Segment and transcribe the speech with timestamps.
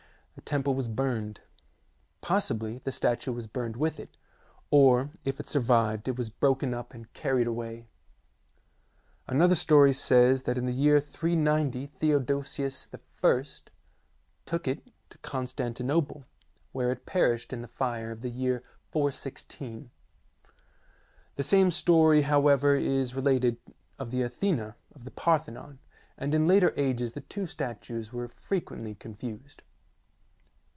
[0.35, 1.41] the temple was burned;
[2.21, 4.17] possibly STATUE OF THE OLYMPIAN ZEUS 95 the statue was burned with it,
[4.71, 7.85] or, if it survived, it was broken up and carried away.
[9.27, 12.87] Another story says that in the year 390 Theodosius
[13.23, 13.45] I.
[14.45, 16.25] took it to Constantinople,
[16.71, 18.63] where it perished in the fire of the year of
[18.93, 19.91] 416.
[21.35, 23.57] The same story, however, is related
[23.99, 25.79] of the Athena of the Parthenon,
[26.17, 29.61] and in later ages the two statues were frequently confused.